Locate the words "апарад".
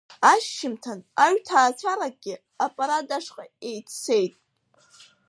2.65-3.09